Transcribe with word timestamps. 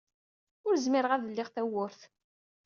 Ur 0.67 0.73
zmireɣ 0.85 1.11
ad 1.13 1.21
d-lliɣ 1.23 1.47
tawwurt. 1.51 1.99